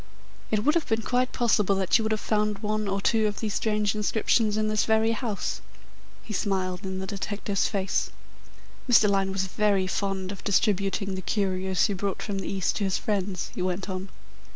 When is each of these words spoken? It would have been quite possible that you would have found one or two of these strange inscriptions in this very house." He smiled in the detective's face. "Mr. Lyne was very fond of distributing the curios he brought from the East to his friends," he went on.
It 0.49 0.63
would 0.65 0.73
have 0.73 0.87
been 0.87 1.03
quite 1.03 1.31
possible 1.31 1.75
that 1.75 1.95
you 1.99 2.03
would 2.03 2.11
have 2.11 2.19
found 2.19 2.63
one 2.63 2.87
or 2.87 3.01
two 3.01 3.27
of 3.27 3.39
these 3.39 3.53
strange 3.53 3.93
inscriptions 3.93 4.57
in 4.57 4.67
this 4.67 4.83
very 4.85 5.11
house." 5.11 5.61
He 6.23 6.33
smiled 6.33 6.83
in 6.83 6.97
the 6.97 7.05
detective's 7.05 7.67
face. 7.67 8.09
"Mr. 8.89 9.07
Lyne 9.07 9.31
was 9.31 9.45
very 9.45 9.85
fond 9.85 10.31
of 10.31 10.43
distributing 10.43 11.13
the 11.13 11.21
curios 11.21 11.85
he 11.85 11.93
brought 11.93 12.23
from 12.23 12.39
the 12.39 12.47
East 12.51 12.77
to 12.77 12.83
his 12.83 12.97
friends," 12.97 13.51
he 13.53 13.61
went 13.61 13.89
on. 13.89 14.09